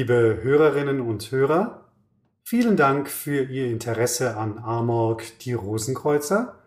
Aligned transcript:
Liebe 0.00 0.38
Hörerinnen 0.42 1.02
und 1.02 1.30
Hörer, 1.30 1.92
vielen 2.42 2.78
Dank 2.78 3.10
für 3.10 3.44
Ihr 3.44 3.66
Interesse 3.66 4.34
an 4.38 4.56
Amorg 4.56 5.38
die 5.40 5.52
Rosenkreuzer 5.52 6.58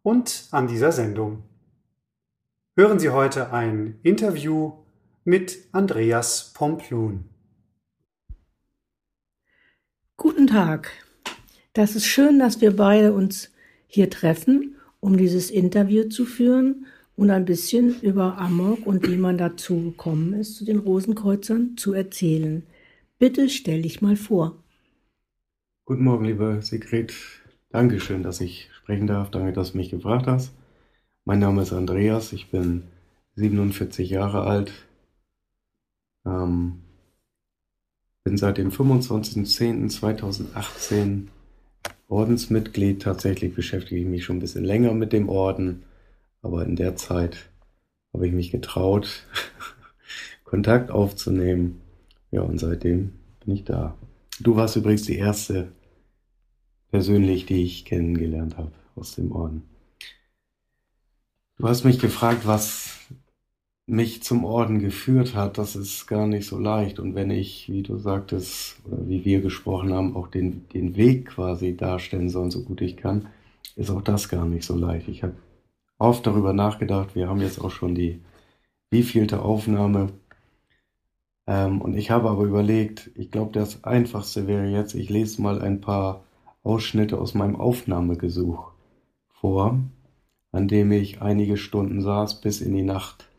und 0.00 0.48
an 0.52 0.68
dieser 0.68 0.90
Sendung. 0.90 1.42
Hören 2.78 2.98
Sie 2.98 3.10
heute 3.10 3.52
ein 3.52 3.98
Interview 4.02 4.72
mit 5.24 5.58
Andreas 5.72 6.54
Pomplun. 6.54 7.28
Guten 10.16 10.46
Tag. 10.46 10.90
Das 11.74 11.94
ist 11.94 12.06
schön, 12.06 12.38
dass 12.38 12.62
wir 12.62 12.74
beide 12.74 13.12
uns 13.12 13.50
hier 13.86 14.08
treffen, 14.08 14.76
um 15.00 15.18
dieses 15.18 15.50
Interview 15.50 16.04
zu 16.04 16.24
führen 16.24 16.86
und 17.16 17.28
ein 17.28 17.44
bisschen 17.44 18.00
über 18.00 18.38
Amok 18.38 18.86
und 18.86 19.06
wie 19.06 19.18
man 19.18 19.36
dazu 19.36 19.90
gekommen 19.90 20.32
ist, 20.32 20.56
zu 20.56 20.64
den 20.64 20.78
Rosenkreuzern 20.78 21.76
zu 21.76 21.92
erzählen. 21.92 22.62
Bitte 23.20 23.48
stell 23.48 23.82
dich 23.82 24.00
mal 24.00 24.14
vor. 24.14 24.62
Guten 25.84 26.04
Morgen, 26.04 26.24
liebe 26.24 26.62
Sigrid. 26.62 27.12
Dankeschön, 27.70 28.22
dass 28.22 28.40
ich 28.40 28.68
sprechen 28.72 29.08
darf. 29.08 29.32
Danke, 29.32 29.52
dass 29.52 29.72
du 29.72 29.78
mich 29.78 29.90
gefragt 29.90 30.28
hast. 30.28 30.52
Mein 31.24 31.40
Name 31.40 31.62
ist 31.62 31.72
Andreas. 31.72 32.32
Ich 32.32 32.52
bin 32.52 32.84
47 33.34 34.08
Jahre 34.08 34.44
alt. 34.44 34.70
Ähm, 36.24 36.82
bin 38.22 38.36
seit 38.36 38.58
dem 38.58 38.70
25.10.2018 38.70 41.26
Ordensmitglied. 42.06 43.02
Tatsächlich 43.02 43.52
beschäftige 43.52 44.00
ich 44.00 44.06
mich 44.06 44.24
schon 44.24 44.36
ein 44.36 44.42
bisschen 44.42 44.64
länger 44.64 44.94
mit 44.94 45.12
dem 45.12 45.28
Orden. 45.28 45.82
Aber 46.40 46.64
in 46.64 46.76
der 46.76 46.94
Zeit 46.94 47.50
habe 48.12 48.28
ich 48.28 48.32
mich 48.32 48.52
getraut, 48.52 49.26
Kontakt 50.44 50.92
aufzunehmen. 50.92 51.80
Ja, 52.30 52.42
und 52.42 52.58
seitdem 52.58 53.12
bin 53.44 53.54
ich 53.54 53.64
da. 53.64 53.96
Du 54.40 54.56
warst 54.56 54.76
übrigens 54.76 55.02
die 55.02 55.16
erste 55.16 55.72
persönlich, 56.90 57.46
die 57.46 57.62
ich 57.62 57.84
kennengelernt 57.84 58.56
habe 58.56 58.72
aus 58.94 59.14
dem 59.14 59.32
Orden. 59.32 59.62
Du 61.58 61.66
hast 61.66 61.84
mich 61.84 61.98
gefragt, 61.98 62.46
was 62.46 62.98
mich 63.88 64.22
zum 64.22 64.44
Orden 64.44 64.78
geführt 64.80 65.34
hat. 65.34 65.58
Das 65.58 65.74
ist 65.74 66.06
gar 66.06 66.26
nicht 66.26 66.46
so 66.46 66.58
leicht. 66.58 67.00
Und 67.00 67.14
wenn 67.14 67.30
ich, 67.30 67.68
wie 67.70 67.82
du 67.82 67.96
sagtest, 67.96 68.76
oder 68.84 69.08
wie 69.08 69.24
wir 69.24 69.40
gesprochen 69.40 69.92
haben, 69.92 70.14
auch 70.14 70.28
den, 70.28 70.68
den 70.68 70.96
Weg 70.96 71.26
quasi 71.26 71.76
darstellen 71.76 72.28
soll, 72.28 72.50
so 72.50 72.62
gut 72.62 72.82
ich 72.82 72.96
kann, 72.96 73.28
ist 73.76 73.90
auch 73.90 74.02
das 74.02 74.28
gar 74.28 74.44
nicht 74.44 74.64
so 74.64 74.76
leicht. 74.76 75.08
Ich 75.08 75.22
habe 75.22 75.34
oft 75.98 76.26
darüber 76.26 76.52
nachgedacht. 76.52 77.14
Wir 77.16 77.28
haben 77.28 77.40
jetzt 77.40 77.60
auch 77.60 77.70
schon 77.70 77.94
die 77.94 78.20
wievielte 78.90 79.40
Aufnahme. 79.40 80.10
Ähm, 81.48 81.80
und 81.80 81.96
ich 81.96 82.10
habe 82.10 82.28
aber 82.28 82.44
überlegt, 82.44 83.10
ich 83.14 83.30
glaube, 83.30 83.52
das 83.52 83.82
Einfachste 83.82 84.46
wäre 84.46 84.66
jetzt, 84.66 84.94
ich 84.94 85.08
lese 85.08 85.40
mal 85.40 85.62
ein 85.62 85.80
paar 85.80 86.24
Ausschnitte 86.62 87.18
aus 87.18 87.32
meinem 87.32 87.56
Aufnahmegesuch 87.56 88.70
vor, 89.30 89.80
an 90.52 90.68
dem 90.68 90.92
ich 90.92 91.22
einige 91.22 91.56
Stunden 91.56 92.02
saß 92.02 92.42
bis 92.42 92.60
in 92.60 92.74
die 92.74 92.82
Nacht, 92.82 93.30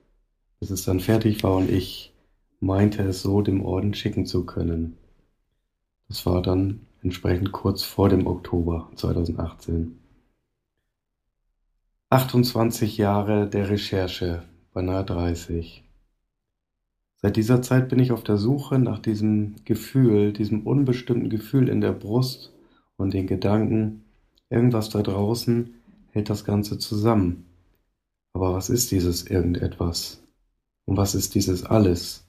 bis 0.59 0.71
es 0.71 0.83
dann 0.85 0.99
fertig 0.99 1.43
war 1.43 1.55
und 1.55 1.69
ich 1.69 2.11
meinte 2.59 3.03
es 3.03 3.21
so 3.21 3.43
dem 3.43 3.63
Orden 3.63 3.93
schicken 3.93 4.25
zu 4.25 4.43
können. 4.43 4.97
Das 6.07 6.25
war 6.25 6.41
dann 6.41 6.87
entsprechend 7.03 7.51
kurz 7.51 7.83
vor 7.83 8.09
dem 8.09 8.25
Oktober 8.25 8.89
2018. 8.95 9.99
28 12.09 12.97
Jahre 12.97 13.47
der 13.47 13.69
Recherche, 13.69 14.41
beinahe 14.73 15.05
30. 15.05 15.83
Seit 17.21 17.35
dieser 17.35 17.61
Zeit 17.61 17.89
bin 17.89 17.99
ich 17.99 18.13
auf 18.13 18.23
der 18.23 18.37
Suche 18.37 18.79
nach 18.79 18.99
diesem 18.99 19.55
Gefühl, 19.65 20.31
diesem 20.31 20.65
unbestimmten 20.65 21.29
Gefühl 21.29 21.67
in 21.67 21.81
der 21.81 21.91
Brust 21.91 22.53
und 22.95 23.13
den 23.13 23.27
Gedanken, 23.27 24.05
irgendwas 24.49 24.89
da 24.89 25.01
draußen 25.01 25.73
hält 26.11 26.29
das 26.29 26.45
Ganze 26.45 26.77
zusammen. 26.77 27.45
Aber 28.31 28.53
was 28.53 28.69
ist 28.69 28.91
dieses 28.91 29.27
irgendetwas? 29.27 30.23
Und 30.85 30.95
was 30.95 31.13
ist 31.13 31.35
dieses 31.35 31.65
alles? 31.65 32.25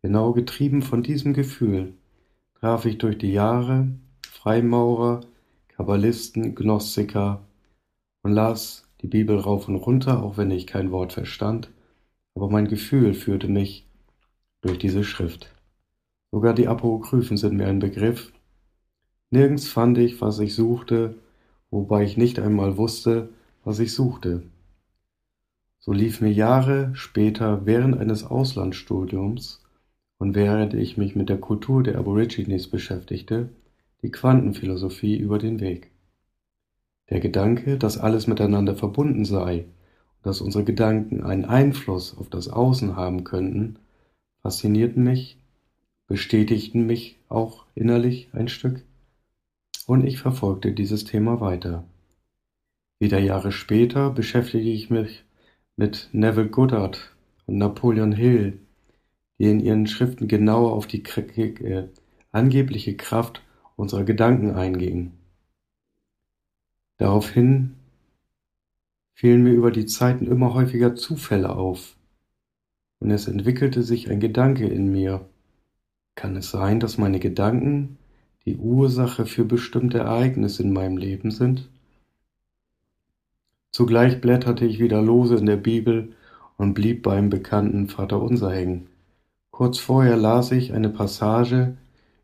Genau 0.00 0.32
getrieben 0.32 0.80
von 0.80 1.02
diesem 1.02 1.34
Gefühl 1.34 1.92
traf 2.60 2.86
ich 2.86 2.96
durch 2.98 3.18
die 3.18 3.32
Jahre 3.32 3.88
Freimaurer, 4.26 5.20
Kabbalisten, 5.68 6.54
Gnostiker 6.54 7.42
und 8.22 8.32
las 8.32 8.88
die 9.02 9.06
Bibel 9.06 9.38
rauf 9.38 9.68
und 9.68 9.76
runter, 9.76 10.22
auch 10.22 10.38
wenn 10.38 10.50
ich 10.50 10.66
kein 10.66 10.92
Wort 10.92 11.12
verstand, 11.12 11.70
aber 12.34 12.48
mein 12.48 12.68
Gefühl 12.68 13.14
führte 13.14 13.48
mich 13.48 13.87
durch 14.60 14.78
diese 14.78 15.04
Schrift. 15.04 15.54
Sogar 16.30 16.54
die 16.54 16.68
Apokryphen 16.68 17.36
sind 17.36 17.56
mir 17.56 17.66
ein 17.66 17.78
Begriff. 17.78 18.32
Nirgends 19.30 19.68
fand 19.68 19.98
ich, 19.98 20.20
was 20.20 20.38
ich 20.38 20.54
suchte, 20.54 21.14
wobei 21.70 22.04
ich 22.04 22.16
nicht 22.16 22.38
einmal 22.38 22.76
wusste, 22.76 23.30
was 23.64 23.78
ich 23.78 23.92
suchte. 23.92 24.42
So 25.78 25.92
lief 25.92 26.20
mir 26.20 26.32
Jahre 26.32 26.90
später 26.94 27.64
während 27.64 27.98
eines 27.98 28.24
Auslandsstudiums 28.24 29.62
und 30.18 30.34
während 30.34 30.74
ich 30.74 30.96
mich 30.96 31.16
mit 31.16 31.28
der 31.28 31.38
Kultur 31.38 31.82
der 31.82 31.98
Aborigines 31.98 32.68
beschäftigte, 32.68 33.50
die 34.02 34.10
Quantenphilosophie 34.10 35.16
über 35.16 35.38
den 35.38 35.60
Weg. 35.60 35.90
Der 37.10 37.20
Gedanke, 37.20 37.78
dass 37.78 37.96
alles 37.96 38.26
miteinander 38.26 38.74
verbunden 38.74 39.24
sei 39.24 39.60
und 40.16 40.26
dass 40.26 40.40
unsere 40.40 40.64
Gedanken 40.64 41.22
einen 41.22 41.44
Einfluss 41.44 42.16
auf 42.16 42.28
das 42.28 42.48
Außen 42.48 42.96
haben 42.96 43.24
könnten, 43.24 43.78
faszinierten 44.48 45.04
mich, 45.04 45.36
bestätigten 46.06 46.86
mich 46.86 47.18
auch 47.28 47.66
innerlich 47.74 48.30
ein 48.32 48.48
Stück, 48.48 48.82
und 49.86 50.06
ich 50.06 50.18
verfolgte 50.18 50.72
dieses 50.72 51.04
Thema 51.04 51.42
weiter. 51.42 51.84
Wieder 52.98 53.18
Jahre 53.18 53.52
später 53.52 54.08
beschäftigte 54.08 54.70
ich 54.70 54.88
mich 54.88 55.24
mit 55.76 56.08
Neville 56.12 56.48
Goddard 56.48 57.14
und 57.44 57.58
Napoleon 57.58 58.12
Hill, 58.12 58.58
die 59.38 59.50
in 59.50 59.60
ihren 59.60 59.86
Schriften 59.86 60.28
genauer 60.28 60.72
auf 60.72 60.86
die 60.86 61.02
äh, 61.02 61.88
angebliche 62.32 62.96
Kraft 62.96 63.42
unserer 63.76 64.04
Gedanken 64.04 64.52
eingingen. 64.52 65.12
Daraufhin 66.96 67.74
fielen 69.12 69.42
mir 69.42 69.52
über 69.52 69.70
die 69.70 69.84
Zeiten 69.84 70.26
immer 70.26 70.54
häufiger 70.54 70.94
Zufälle 70.94 71.54
auf, 71.54 71.97
und 73.00 73.10
es 73.10 73.28
entwickelte 73.28 73.82
sich 73.82 74.10
ein 74.10 74.20
Gedanke 74.20 74.66
in 74.66 74.90
mir. 74.90 75.26
Kann 76.14 76.36
es 76.36 76.50
sein, 76.50 76.80
dass 76.80 76.98
meine 76.98 77.20
Gedanken 77.20 77.98
die 78.44 78.56
Ursache 78.56 79.26
für 79.26 79.44
bestimmte 79.44 79.98
Ereignisse 79.98 80.62
in 80.62 80.72
meinem 80.72 80.96
Leben 80.96 81.30
sind? 81.30 81.68
Zugleich 83.70 84.20
blätterte 84.20 84.64
ich 84.64 84.80
wieder 84.80 85.02
lose 85.02 85.36
in 85.36 85.46
der 85.46 85.56
Bibel 85.56 86.14
und 86.56 86.74
blieb 86.74 87.02
beim 87.02 87.30
bekannten 87.30 87.88
Vater 87.88 88.20
Unser 88.20 88.52
hängen. 88.52 88.88
Kurz 89.50 89.78
vorher 89.78 90.16
las 90.16 90.50
ich 90.50 90.72
eine 90.72 90.88
Passage 90.88 91.76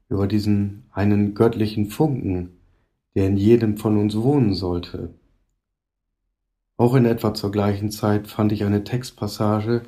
über 0.09 0.27
diesen 0.27 0.85
einen 0.91 1.35
göttlichen 1.35 1.87
Funken, 1.87 2.57
der 3.15 3.27
in 3.27 3.37
jedem 3.37 3.77
von 3.77 3.97
uns 3.99 4.17
wohnen 4.17 4.55
sollte. 4.55 5.15
Auch 6.77 6.95
in 6.95 7.05
etwa 7.05 7.35
zur 7.35 7.53
gleichen 7.53 7.91
Zeit 7.91 8.27
fand 8.27 8.51
ich 8.51 8.65
eine 8.65 8.83
Textpassage, 8.83 9.83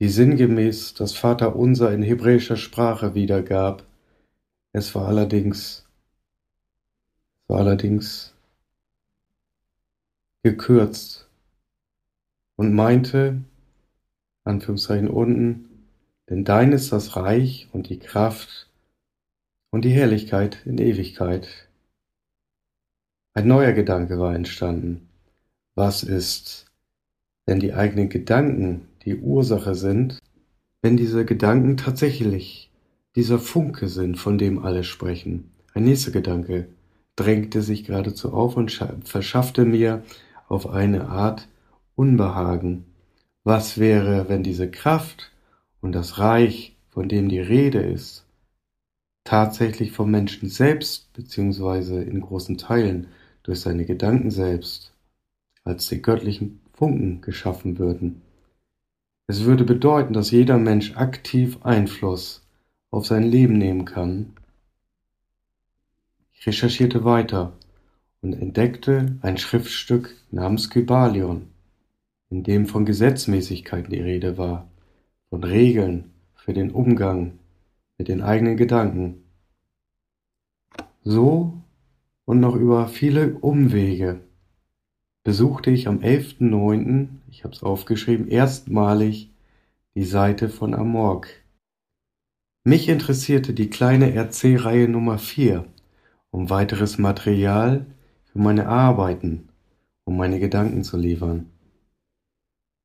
die 0.00 0.08
sinngemäß 0.08 0.94
das 0.94 1.12
Vaterunser 1.14 1.92
in 1.92 2.02
hebräischer 2.02 2.56
Sprache 2.56 3.14
wiedergab. 3.14 3.84
Es 4.72 4.94
war 4.94 5.08
allerdings, 5.08 5.86
es 7.42 7.48
war 7.48 7.58
allerdings 7.58 8.34
gekürzt 10.42 11.28
und 12.56 12.74
meinte, 12.74 13.42
Anführungszeichen 14.44 15.08
unten, 15.08 15.68
denn 16.28 16.44
dein 16.44 16.72
ist 16.72 16.92
das 16.92 17.16
Reich 17.16 17.68
und 17.72 17.88
die 17.88 17.98
Kraft 17.98 18.68
und 19.70 19.84
die 19.84 19.90
Herrlichkeit 19.90 20.64
in 20.64 20.78
Ewigkeit. 20.78 21.68
Ein 23.34 23.48
neuer 23.48 23.72
Gedanke 23.72 24.18
war 24.18 24.34
entstanden. 24.34 25.08
Was 25.74 26.02
ist, 26.02 26.66
wenn 27.46 27.60
die 27.60 27.72
eigenen 27.72 28.08
Gedanken 28.08 28.87
die 29.08 29.16
Ursache 29.16 29.74
sind, 29.74 30.18
wenn 30.82 30.98
diese 30.98 31.24
Gedanken 31.24 31.78
tatsächlich 31.78 32.70
dieser 33.16 33.38
Funke 33.38 33.88
sind, 33.88 34.18
von 34.18 34.36
dem 34.36 34.58
alle 34.58 34.84
sprechen? 34.84 35.50
Ein 35.72 35.84
nächster 35.84 36.10
Gedanke 36.10 36.68
drängte 37.16 37.62
sich 37.62 37.84
geradezu 37.84 38.34
auf 38.34 38.58
und 38.58 38.70
verschaffte 39.04 39.64
mir 39.64 40.02
auf 40.46 40.68
eine 40.68 41.08
Art 41.08 41.48
Unbehagen. 41.94 42.84
Was 43.44 43.78
wäre, 43.78 44.28
wenn 44.28 44.42
diese 44.42 44.70
Kraft 44.70 45.32
und 45.80 45.92
das 45.92 46.18
Reich, 46.18 46.76
von 46.90 47.08
dem 47.08 47.30
die 47.30 47.40
Rede 47.40 47.80
ist, 47.80 48.26
tatsächlich 49.24 49.92
vom 49.92 50.10
Menschen 50.10 50.50
selbst 50.50 51.10
beziehungsweise 51.14 52.02
in 52.02 52.20
großen 52.20 52.58
Teilen 52.58 53.06
durch 53.42 53.60
seine 53.60 53.86
Gedanken 53.86 54.30
selbst 54.30 54.92
als 55.64 55.88
die 55.88 56.02
göttlichen 56.02 56.60
Funken 56.74 57.22
geschaffen 57.22 57.78
würden. 57.78 58.20
Es 59.30 59.44
würde 59.44 59.64
bedeuten, 59.64 60.14
dass 60.14 60.30
jeder 60.30 60.56
Mensch 60.56 60.96
aktiv 60.96 61.58
Einfluss 61.62 62.46
auf 62.90 63.06
sein 63.06 63.24
Leben 63.24 63.58
nehmen 63.58 63.84
kann. 63.84 64.32
Ich 66.32 66.46
recherchierte 66.46 67.04
weiter 67.04 67.52
und 68.22 68.32
entdeckte 68.32 69.18
ein 69.20 69.36
Schriftstück 69.36 70.16
namens 70.30 70.70
Kybalion, 70.70 71.48
in 72.30 72.42
dem 72.42 72.64
von 72.64 72.86
Gesetzmäßigkeiten 72.86 73.90
die 73.92 74.00
Rede 74.00 74.38
war, 74.38 74.66
von 75.28 75.44
Regeln 75.44 76.10
für 76.34 76.54
den 76.54 76.70
Umgang 76.70 77.38
mit 77.98 78.08
den 78.08 78.22
eigenen 78.22 78.56
Gedanken. 78.56 79.24
So 81.04 81.52
und 82.24 82.40
noch 82.40 82.56
über 82.56 82.88
viele 82.88 83.34
Umwege 83.34 84.20
besuchte 85.22 85.70
ich 85.70 85.86
am 85.86 85.98
11.09., 85.98 87.17
ich 87.30 87.44
habe 87.44 87.54
es 87.54 87.62
aufgeschrieben, 87.62 88.28
erstmalig 88.28 89.30
die 89.94 90.04
Seite 90.04 90.48
von 90.48 90.74
Amorg. 90.74 91.28
Mich 92.64 92.88
interessierte 92.88 93.54
die 93.54 93.70
kleine 93.70 94.14
RC-Reihe 94.14 94.88
Nummer 94.88 95.18
4, 95.18 95.64
um 96.30 96.50
weiteres 96.50 96.98
Material 96.98 97.86
für 98.24 98.38
meine 98.38 98.68
Arbeiten, 98.68 99.48
um 100.04 100.16
meine 100.16 100.40
Gedanken 100.40 100.84
zu 100.84 100.96
liefern. 100.96 101.50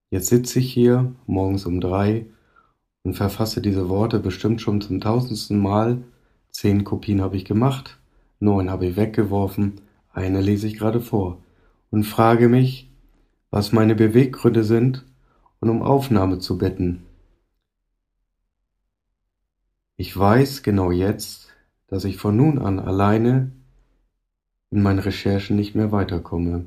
Jetzt 0.10 0.28
sitze 0.28 0.60
ich 0.60 0.72
hier 0.72 1.16
morgens 1.25 1.66
um 1.66 1.81
drei 1.81 2.25
und 3.04 3.16
verfasse 3.16 3.62
diese 3.62 3.90
Worte 3.90 4.19
bestimmt 4.19 4.62
schon 4.62 4.80
zum 4.80 5.01
tausendsten 5.01 5.57
Mal. 5.57 6.04
Zehn 6.51 6.84
Kopien 6.84 7.22
habe 7.22 7.36
ich 7.36 7.45
gemacht, 7.45 8.00
neun 8.40 8.69
habe 8.69 8.86
ich 8.86 8.95
weggeworfen, 8.95 9.81
eine 10.13 10.42
lese 10.42 10.68
ich 10.68 10.78
gerade 10.78 11.01
vor 11.01 11.42
und 11.90 12.04
frage 12.04 12.48
mich, 12.48 12.93
was 13.54 13.72
meine 13.72 13.94
Beweggründe 13.94 14.64
sind 14.64 15.06
und 15.60 15.70
um 15.70 15.84
Aufnahme 15.84 16.40
zu 16.40 16.58
bitten. 16.58 17.04
Ich 19.96 20.18
weiß 20.18 20.64
genau 20.64 20.90
jetzt, 20.90 21.54
dass 21.86 22.04
ich 22.04 22.18
von 22.18 22.36
nun 22.36 22.58
an 22.58 22.80
alleine 22.80 23.52
in 24.72 24.82
meinen 24.82 24.98
Recherchen 24.98 25.56
nicht 25.56 25.76
mehr 25.76 25.92
weiterkomme. 25.92 26.66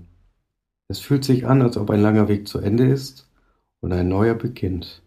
Es 0.87 1.01
fühlt 1.01 1.25
sich 1.25 1.45
an, 1.45 1.61
als 1.61 1.77
ob 1.77 1.91
ein 1.91 2.01
langer 2.01 2.29
Weg 2.29 2.47
zu 2.47 2.61
Ende 2.61 2.87
ist 2.87 3.29
und 3.81 3.93
ein 3.93 4.07
neuer 4.07 4.35
beginnt. 4.35 5.03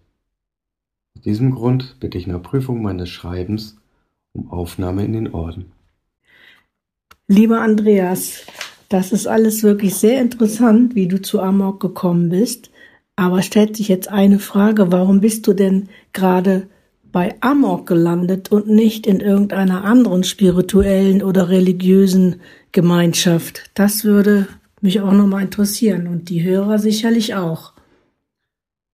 Aus 1.16 1.22
diesem 1.22 1.52
Grund 1.52 1.96
bitte 2.02 2.18
ich 2.18 2.28
nach 2.28 2.44
Prüfung 2.44 2.82
meines 2.82 3.08
Schreibens 3.08 3.78
um 4.34 4.52
Aufnahme 4.52 5.06
in 5.06 5.14
den 5.14 5.34
Orden. 5.34 5.72
Lieber 7.30 7.62
Andreas, 7.62 8.46
das 8.90 9.12
ist 9.12 9.28
alles 9.28 9.62
wirklich 9.64 9.96
sehr 9.96 10.20
interessant, 10.20 10.96
wie 10.96 11.08
du 11.08 11.22
zu 11.22 11.40
Amok 11.40 11.80
gekommen 11.80 12.30
bist. 12.30 12.72
Aber 13.16 13.44
stellt 13.44 13.78
sich 13.78 13.88
jetzt 13.88 14.10
eine 14.10 14.40
Frage, 14.40 14.92
warum 14.92 15.22
bist 15.22 15.46
du 15.46 15.54
denn 15.54 15.90
gerade 16.12 16.68
bei 17.12 17.36
Amok 17.42 17.86
gelandet 17.86 18.52
und 18.52 18.68
nicht 18.68 19.06
in 19.06 19.20
irgendeiner 19.20 19.84
anderen 19.84 20.24
spirituellen 20.24 21.22
oder 21.22 21.50
religiösen 21.50 22.42
Gemeinschaft? 22.72 23.70
Das 23.76 24.04
würde 24.04 24.48
mich 24.82 25.02
auch 25.02 25.12
nochmal 25.12 25.44
interessieren 25.44 26.08
und 26.08 26.30
die 26.30 26.44
Hörer 26.44 26.80
sicherlich 26.80 27.36
auch. 27.36 27.74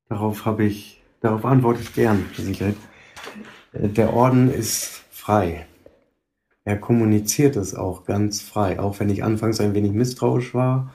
Darauf 0.09 0.45
habe 0.45 0.65
ich, 0.65 1.01
darauf 1.21 1.45
antworte 1.45 1.81
ich 1.81 1.93
gern, 1.93 2.25
Sigrid. 2.37 2.75
Der 3.73 4.13
Orden 4.13 4.51
ist 4.51 5.03
frei 5.11 5.67
er 6.65 6.77
kommuniziert 6.77 7.55
es 7.55 7.75
auch 7.75 8.05
ganz 8.05 8.41
frei, 8.41 8.79
auch 8.79 8.99
wenn 8.99 9.11
ich 9.11 9.23
anfangs 9.23 9.61
ein 9.61 9.75
wenig 9.75 9.93
misstrauisch 9.93 10.55
war. 10.55 10.93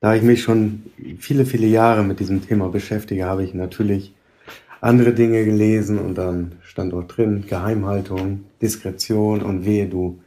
Da 0.00 0.16
ich 0.16 0.22
mich 0.22 0.42
schon 0.42 0.82
viele, 1.18 1.46
viele 1.46 1.68
Jahre 1.68 2.02
mit 2.02 2.18
diesem 2.18 2.46
Thema 2.46 2.68
beschäftige, 2.68 3.26
habe 3.26 3.44
ich 3.44 3.54
natürlich 3.54 4.16
andere 4.80 5.14
Dinge 5.14 5.44
gelesen 5.44 5.98
und 6.00 6.18
dann 6.18 6.56
stand 6.62 6.92
dort 6.92 7.16
drin 7.16 7.44
Geheimhaltung, 7.46 8.46
Diskretion 8.60 9.42
und 9.42 9.64
wehe, 9.64 9.88
du 9.88 10.20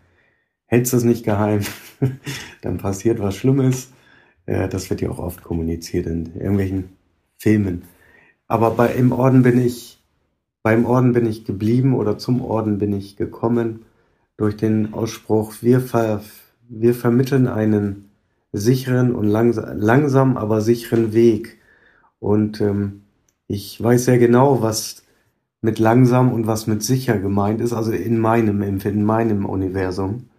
hältst 0.66 0.94
es 0.94 1.04
nicht 1.04 1.26
geheim, 1.26 1.60
dann 2.62 2.78
passiert 2.78 3.20
was 3.20 3.36
Schlimmes. 3.36 3.92
Äh, 4.46 4.70
das 4.70 4.90
wird 4.90 5.02
ja 5.02 5.10
auch 5.10 5.20
oft 5.20 5.44
kommuniziert 5.44 6.06
in 6.06 6.34
irgendwelchen 6.36 6.86
Filmen. 7.38 7.82
Aber 8.48 8.72
bei, 8.72 8.94
im 8.94 9.12
Orden 9.12 9.42
bin 9.42 9.60
ich, 9.60 10.02
beim 10.64 10.86
Orden 10.86 11.12
bin 11.12 11.26
ich 11.26 11.44
geblieben 11.44 11.94
oder 11.94 12.18
zum 12.18 12.42
Orden 12.42 12.78
bin 12.78 12.94
ich 12.94 13.18
gekommen 13.18 13.82
durch 14.38 14.58
den 14.58 14.94
Ausspruch, 14.94 15.56
wir, 15.62 15.80
ver, 15.80 16.22
wir 16.68 16.94
vermitteln 16.94 17.48
einen 17.48 18.10
sicheren 18.52 19.14
und 19.16 19.28
langsam, 19.28 19.78
langsam 19.78 20.38
aber 20.38 20.62
sicheren 20.62 21.14
Weg. 21.14 21.60
Und 22.20 22.62
ähm, 22.62 23.04
ich 23.48 23.82
weiß 23.82 24.06
sehr 24.06 24.18
genau, 24.18 24.62
was 24.62 25.04
mit 25.62 25.80
langsam 25.80 26.32
und 26.32 26.48
was 26.48 26.68
mit 26.68 26.84
sicher 26.84 27.18
gemeint 27.18 27.62
ist, 27.62 27.74
also 27.74 27.92
in 27.92 28.20
meinem 28.20 28.62
Empfinden, 28.62 29.00
in 29.00 29.06
meinem 29.06 29.46
Universum. 29.46 30.30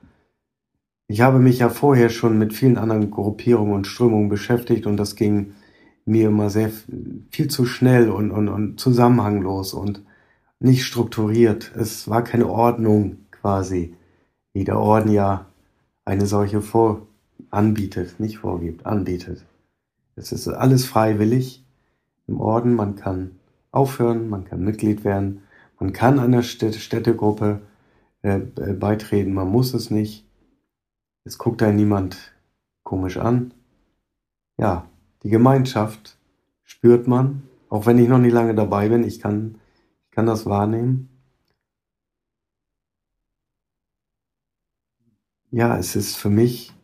Ich 1.08 1.20
habe 1.20 1.38
mich 1.38 1.60
ja 1.60 1.68
vorher 1.68 2.10
schon 2.10 2.38
mit 2.38 2.52
vielen 2.52 2.78
anderen 2.78 3.10
Gruppierungen 3.10 3.74
und 3.74 3.86
Strömungen 3.86 4.28
beschäftigt 4.28 4.86
und 4.86 4.96
das 4.96 5.16
ging 5.16 5.54
mir 6.04 6.28
immer 6.28 6.50
sehr 6.50 6.70
viel 7.30 7.48
zu 7.48 7.66
schnell 7.66 8.10
und, 8.10 8.30
und, 8.30 8.48
und 8.48 8.80
zusammenhanglos 8.80 9.74
und 9.74 10.02
nicht 10.60 10.84
strukturiert. 10.84 11.72
Es 11.76 12.08
war 12.08 12.22
keine 12.24 12.48
Ordnung 12.48 13.25
quasi, 13.46 13.94
wie 14.54 14.64
der 14.64 14.80
Orden 14.80 15.12
ja 15.12 15.46
eine 16.04 16.26
solche 16.26 16.60
vor 16.60 17.06
anbietet, 17.52 18.18
nicht 18.18 18.38
vorgibt, 18.38 18.84
anbietet. 18.86 19.46
Es 20.16 20.32
ist 20.32 20.48
alles 20.48 20.84
freiwillig 20.84 21.64
im 22.26 22.40
Orden, 22.40 22.74
man 22.74 22.96
kann 22.96 23.38
aufhören, 23.70 24.28
man 24.28 24.46
kann 24.46 24.64
Mitglied 24.64 25.04
werden, 25.04 25.42
man 25.78 25.92
kann 25.92 26.18
einer 26.18 26.42
Städtegruppe 26.42 27.60
äh, 28.22 28.40
beitreten, 28.40 29.32
man 29.32 29.48
muss 29.48 29.74
es 29.74 29.92
nicht. 29.92 30.26
Es 31.22 31.38
guckt 31.38 31.62
einen 31.62 31.76
niemand 31.76 32.34
komisch 32.82 33.16
an. 33.16 33.54
Ja, 34.58 34.88
die 35.22 35.30
Gemeinschaft 35.30 36.18
spürt 36.64 37.06
man, 37.06 37.44
auch 37.68 37.86
wenn 37.86 37.98
ich 37.98 38.08
noch 38.08 38.18
nicht 38.18 38.32
lange 38.32 38.56
dabei 38.56 38.88
bin, 38.88 39.04
ich 39.04 39.20
kann, 39.20 39.60
ich 40.06 40.10
kann 40.10 40.26
das 40.26 40.46
wahrnehmen. 40.46 41.15
Ja, 45.56 45.78
es 45.78 45.96
ist 45.96 46.16
für 46.16 46.28
mich 46.28 46.74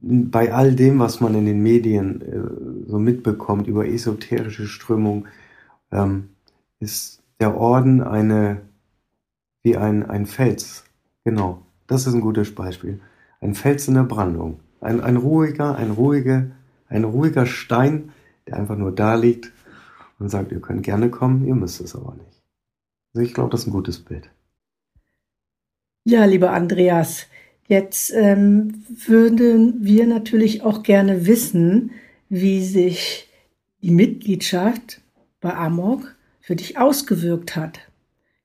bei 0.00 0.54
all 0.54 0.76
dem, 0.76 1.00
was 1.00 1.20
man 1.20 1.34
in 1.34 1.44
den 1.44 1.60
Medien 1.60 2.20
äh, 2.22 2.88
so 2.88 3.00
mitbekommt 3.00 3.66
über 3.66 3.88
esoterische 3.88 4.68
Strömungen, 4.68 5.26
ähm, 5.90 6.28
ist 6.78 7.20
der 7.40 7.56
Orden 7.56 8.00
eine 8.00 8.60
wie 9.64 9.76
ein, 9.76 10.08
ein 10.08 10.24
Fels. 10.24 10.84
Genau, 11.24 11.66
das 11.88 12.06
ist 12.06 12.14
ein 12.14 12.20
gutes 12.20 12.54
Beispiel. 12.54 13.00
Ein 13.40 13.56
Fels 13.56 13.88
in 13.88 13.94
der 13.94 14.04
Brandung. 14.04 14.60
Ein, 14.80 15.00
ein 15.00 15.16
ruhiger, 15.16 15.74
ein 15.74 15.90
ruhiger, 15.90 16.52
ein 16.86 17.02
ruhiger 17.02 17.44
Stein, 17.44 18.12
der 18.46 18.56
einfach 18.56 18.76
nur 18.76 18.94
da 18.94 19.16
liegt 19.16 19.50
und 20.20 20.28
sagt, 20.28 20.52
ihr 20.52 20.60
könnt 20.60 20.84
gerne 20.84 21.10
kommen, 21.10 21.44
ihr 21.44 21.56
müsst 21.56 21.80
es 21.80 21.96
aber 21.96 22.14
nicht. 22.14 22.40
Also 23.12 23.26
ich 23.26 23.34
glaube, 23.34 23.50
das 23.50 23.62
ist 23.62 23.66
ein 23.66 23.72
gutes 23.72 23.98
Bild. 23.98 24.30
Ja, 26.10 26.24
lieber 26.24 26.50
Andreas, 26.50 27.28
jetzt 27.68 28.12
ähm, 28.12 28.82
würden 28.88 29.84
wir 29.84 30.08
natürlich 30.08 30.62
auch 30.62 30.82
gerne 30.82 31.24
wissen, 31.24 31.92
wie 32.28 32.64
sich 32.64 33.28
die 33.80 33.92
Mitgliedschaft 33.92 35.02
bei 35.40 35.54
Amok 35.54 36.16
für 36.40 36.56
dich 36.56 36.76
ausgewirkt 36.76 37.54
hat. 37.54 37.78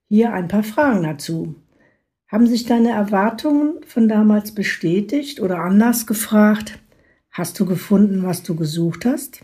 Hier 0.07 0.31
ein 0.31 0.47
paar 0.47 0.61
Fragen 0.61 1.01
dazu. 1.01 1.55
Haben 2.27 2.45
sich 2.45 2.67
deine 2.67 2.91
Erwartungen 2.91 3.83
von 3.87 4.07
damals 4.07 4.53
bestätigt 4.53 5.39
oder 5.39 5.61
anders 5.61 6.05
gefragt? 6.05 6.77
Hast 7.31 7.59
du 7.59 7.65
gefunden, 7.65 8.21
was 8.21 8.43
du 8.43 8.55
gesucht 8.55 9.05
hast? 9.05 9.43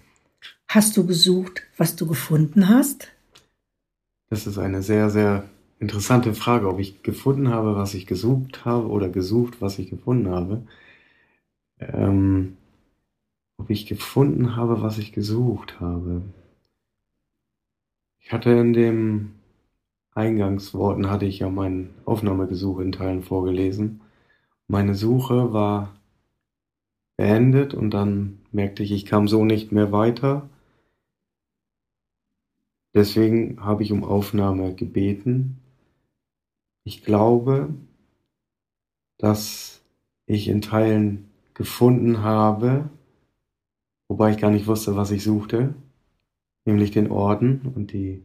Hast 0.68 0.96
du 0.96 1.08
gesucht, 1.08 1.64
was 1.76 1.96
du 1.96 2.06
gefunden 2.06 2.70
hast? 2.70 3.08
Das 4.30 4.46
ist 4.46 4.60
eine 4.60 4.84
sehr, 4.84 5.10
sehr 5.10 5.46
interessante 5.82 6.36
Frage, 6.36 6.70
ob 6.70 6.80
ich 6.80 7.02
gefunden 7.04 7.50
habe, 7.50 7.76
was 7.76 7.96
ich 7.96 8.06
gesucht 8.06 8.66
habe 8.66 8.88
oder 8.88 9.10
gesucht, 9.10 9.62
was 9.62 9.80
ich 9.80 9.90
gefunden 9.90 10.30
habe. 10.30 10.62
Ähm, 11.80 12.58
ob 13.58 13.70
ich 13.70 13.88
gefunden 13.88 14.56
habe, 14.56 14.82
was 14.82 15.00
ich 15.00 15.12
gesucht 15.12 15.80
habe. 15.80 16.22
Ich 18.20 18.32
hatte 18.32 18.52
in 18.52 18.74
den 18.74 19.36
Eingangsworten 20.14 21.10
hatte 21.10 21.26
ich 21.26 21.40
ja 21.40 21.50
mein 21.50 21.90
Aufnahmegesuch 22.06 22.80
in 22.80 22.92
Teilen 22.92 23.24
vorgelesen. 23.24 24.02
Meine 24.68 24.94
Suche 24.94 25.52
war 25.52 25.96
beendet 27.18 27.74
und 27.74 27.92
dann 27.92 28.40
merkte 28.52 28.84
ich, 28.84 28.92
ich 28.92 29.06
kam 29.06 29.28
so 29.28 29.46
nicht 29.46 29.72
mehr 29.72 29.92
weiter. 29.92 30.48
Deswegen 32.94 33.64
habe 33.64 33.84
ich 33.84 33.92
um 33.92 34.04
Aufnahme 34.04 34.76
gebeten 34.76 35.62
ich 36.84 37.04
glaube, 37.04 37.74
dass 39.18 39.84
ich 40.26 40.48
in 40.48 40.62
Teilen 40.62 41.30
gefunden 41.54 42.20
habe, 42.20 42.90
wobei 44.08 44.32
ich 44.32 44.38
gar 44.38 44.52
nicht 44.52 44.68
wusste, 44.68 44.96
was 44.96 45.12
ich 45.12 45.24
suchte, 45.24 45.76
nämlich 46.66 46.92
den 46.92 47.12
Orden 47.12 47.72
und 47.76 47.94
die 47.94 48.24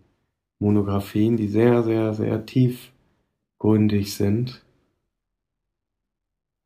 Monographien, 0.59 1.37
die 1.37 1.49
sehr, 1.49 1.83
sehr, 1.83 2.15
sehr 2.15 2.47
tiefgründig 2.47 4.15
sind. 4.15 4.65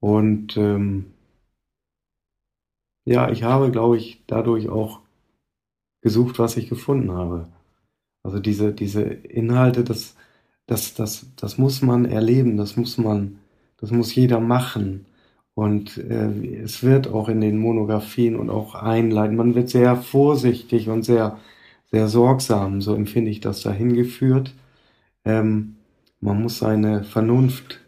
Und 0.00 0.56
ähm, 0.56 1.12
ja, 3.04 3.30
ich 3.30 3.42
habe, 3.42 3.70
glaube 3.70 3.97
ich, 3.97 4.23
dadurch 4.26 4.68
auch 4.68 5.00
gesucht, 6.02 6.38
was 6.38 6.56
ich 6.56 6.68
gefunden 6.68 7.12
habe. 7.12 7.49
Also 8.23 8.38
diese, 8.38 8.73
diese 8.73 9.02
Inhalte, 9.02 9.85
das, 9.85 10.16
das, 10.70 10.94
das, 10.94 11.26
das 11.36 11.58
muss 11.58 11.82
man 11.82 12.04
erleben, 12.04 12.56
das 12.56 12.76
muss 12.76 12.96
man, 12.96 13.40
das 13.78 13.90
muss 13.90 14.14
jeder 14.14 14.38
machen. 14.38 15.06
Und 15.54 15.98
äh, 15.98 16.62
es 16.62 16.84
wird 16.84 17.08
auch 17.08 17.28
in 17.28 17.40
den 17.40 17.58
Monographien 17.58 18.36
und 18.36 18.50
auch 18.50 18.76
einleiten, 18.76 19.36
man 19.36 19.56
wird 19.56 19.68
sehr 19.68 19.96
vorsichtig 19.96 20.88
und 20.88 21.02
sehr, 21.02 21.38
sehr 21.90 22.06
sorgsam, 22.08 22.80
so 22.80 22.94
empfinde 22.94 23.32
ich 23.32 23.40
das 23.40 23.62
dahin 23.62 23.94
geführt. 23.94 24.54
Ähm, 25.24 25.76
man 26.20 26.40
muss 26.40 26.58
seine 26.58 27.02
Vernunft 27.02 27.80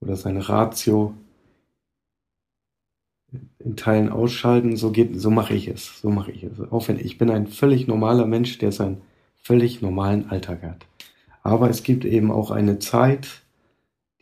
oder 0.00 0.16
seine 0.16 0.48
Ratio 0.48 1.14
in 3.60 3.76
Teilen 3.76 4.08
ausschalten, 4.10 4.76
so 4.76 4.90
geht, 4.90 5.20
so 5.20 5.30
mache 5.30 5.54
ich 5.54 5.68
es, 5.68 6.00
so 6.00 6.10
mache 6.10 6.32
ich 6.32 6.42
es. 6.42 6.60
Auch 6.72 6.88
wenn 6.88 6.98
ich 6.98 7.16
bin 7.16 7.30
ein 7.30 7.46
völlig 7.46 7.86
normaler 7.86 8.26
Mensch, 8.26 8.58
der 8.58 8.72
seinen 8.72 9.02
völlig 9.42 9.82
normalen 9.82 10.30
Alltag 10.30 10.62
hat. 10.64 10.86
Aber 11.44 11.70
es 11.70 11.82
gibt 11.82 12.04
eben 12.04 12.32
auch 12.32 12.50
eine 12.50 12.78
Zeit, 12.80 13.42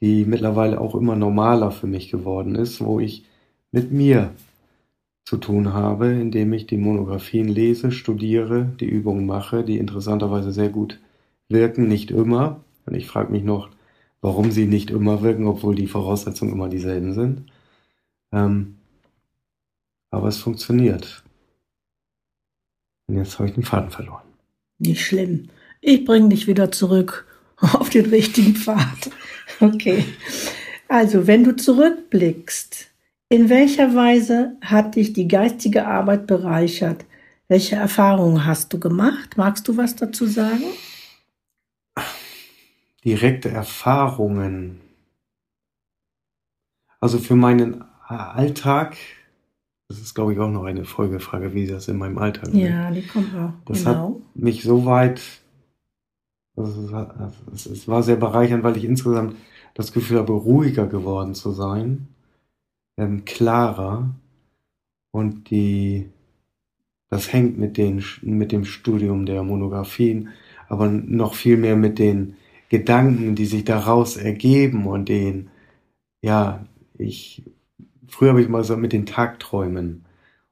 die 0.01 0.25
mittlerweile 0.25 0.81
auch 0.81 0.95
immer 0.95 1.17
normaler 1.17 1.71
für 1.71 1.87
mich 1.87 2.11
geworden 2.11 2.57
ist, 2.57 2.85
wo 2.85 2.99
ich 3.01 3.25
mit 3.71 3.93
mir 3.93 4.33
zu 5.25 5.37
tun 5.37 5.73
habe, 5.73 6.09
indem 6.09 6.53
ich 6.53 6.67
die 6.67 6.77
Monographien 6.77 7.49
lese, 7.49 7.93
studiere, 7.93 8.73
die 8.81 8.89
Übungen 8.89 9.25
mache, 9.25 9.63
die 9.63 9.79
interessanterweise 9.79 10.53
sehr 10.53 10.69
gut 10.69 10.99
wirken, 11.49 11.87
nicht 11.87 12.11
immer. 12.11 12.61
Und 12.87 12.95
ich 12.95 13.07
frage 13.07 13.31
mich 13.31 13.45
noch, 13.45 13.71
warum 14.21 14.51
sie 14.51 14.67
nicht 14.67 14.91
immer 14.91 15.23
wirken, 15.23 15.47
obwohl 15.47 15.77
die 15.77 15.87
Voraussetzungen 15.87 16.53
immer 16.53 16.69
dieselben 16.69 17.15
sind. 17.15 17.45
Ähm, 18.33 18.79
aber 20.11 20.27
es 20.27 20.39
funktioniert. 20.39 21.23
Und 23.07 23.17
jetzt 23.17 23.39
habe 23.39 23.49
ich 23.49 23.55
den 23.55 23.63
Faden 23.63 23.91
verloren. 23.91 24.27
Nicht 24.79 25.03
schlimm. 25.03 25.49
Ich 25.85 26.05
bringe 26.05 26.31
dich 26.31 26.47
wieder 26.47 26.73
zurück 26.73 27.27
auf 27.57 27.91
den 27.91 28.07
richtigen 28.07 28.55
Pfad. 28.57 29.11
Okay. 29.61 30.05
Also, 30.89 31.29
wenn 31.29 31.45
du 31.45 31.55
zurückblickst, 31.55 32.89
in 33.29 33.49
welcher 33.49 33.95
Weise 33.95 34.57
hat 34.61 34.97
dich 34.97 35.13
die 35.13 35.29
geistige 35.29 35.87
Arbeit 35.87 36.27
bereichert? 36.27 37.05
Welche 37.47 37.77
Erfahrungen 37.77 38.45
hast 38.45 38.73
du 38.73 38.81
gemacht? 38.81 39.37
Magst 39.37 39.69
du 39.69 39.77
was 39.77 39.95
dazu 39.95 40.27
sagen? 40.27 40.65
Direkte 43.05 43.51
Erfahrungen. 43.51 44.81
Also 46.99 47.19
für 47.19 47.37
meinen 47.37 47.85
Alltag, 48.09 48.97
das 49.89 50.01
ist 50.01 50.15
glaube 50.15 50.33
ich 50.33 50.39
auch 50.41 50.51
noch 50.51 50.65
eine 50.65 50.85
Folgefrage, 50.85 51.55
wie 51.55 51.67
das 51.67 51.89
in 51.89 51.99
meinem 51.99 52.19
Alltag 52.19 52.49
ist. 52.49 52.55
Ja, 52.55 52.91
die 52.91 53.07
kommt 53.07 53.35
auch. 53.35 53.53
Das 53.67 53.85
genau. 53.85 54.23
hat 54.25 54.37
mich 54.37 54.63
so 54.63 54.87
weit 54.87 55.21
es 56.65 57.89
war 57.89 58.03
sehr 58.03 58.17
bereichernd, 58.17 58.63
weil 58.65 58.77
ich 58.77 58.85
insgesamt 58.85 59.37
das 59.75 59.93
Gefühl 59.93 60.19
habe, 60.19 60.33
ruhiger 60.33 60.87
geworden 60.87 61.35
zu 61.35 61.51
sein, 61.53 62.09
ähm, 62.99 63.25
klarer 63.25 64.11
und 65.13 65.51
die, 65.51 66.11
das 67.11 67.33
hängt 67.33 67.59
mit, 67.59 67.77
den, 67.77 68.05
mit 68.23 68.53
dem 68.53 68.65
Studium 68.65 69.27
der 69.27 69.43
Monographien, 69.43 70.31
aber 70.69 70.89
noch 70.89 71.35
viel 71.35 71.57
mehr 71.57 71.77
mit 71.77 71.99
den 71.99 72.37
Gedanken, 72.69 73.35
die 73.35 73.47
sich 73.47 73.65
daraus 73.65 74.17
ergeben 74.17 74.87
und 74.87 75.09
den, 75.09 75.51
ja, 76.23 76.65
ich, 76.97 77.43
früher 78.07 78.31
habe 78.31 78.43
ich 78.43 78.49
mal 78.49 78.65
so 78.65 78.77
mit 78.77 78.93
den 78.93 79.07
Tagträumen. 79.07 80.05